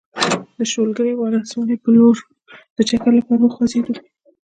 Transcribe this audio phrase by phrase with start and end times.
[0.57, 2.17] د شولګرې ولسوالۍ په لور
[2.75, 3.93] د چکر لپاره وخوځېدو.